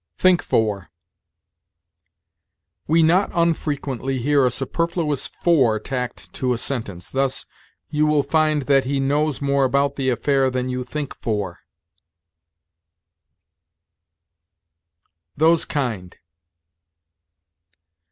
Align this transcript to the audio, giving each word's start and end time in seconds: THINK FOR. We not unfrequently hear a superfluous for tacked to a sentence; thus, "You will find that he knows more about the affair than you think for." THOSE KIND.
THINK 0.17 0.41
FOR. 0.41 0.89
We 2.87 3.03
not 3.03 3.29
unfrequently 3.35 4.17
hear 4.17 4.47
a 4.47 4.49
superfluous 4.49 5.27
for 5.27 5.79
tacked 5.79 6.33
to 6.33 6.53
a 6.53 6.57
sentence; 6.57 7.07
thus, 7.11 7.45
"You 7.91 8.07
will 8.07 8.23
find 8.23 8.63
that 8.63 8.85
he 8.85 8.99
knows 8.99 9.43
more 9.43 9.63
about 9.63 9.97
the 9.97 10.09
affair 10.09 10.49
than 10.49 10.69
you 10.69 10.83
think 10.83 11.15
for." 11.21 11.59
THOSE 15.37 15.65
KIND. 15.65 16.17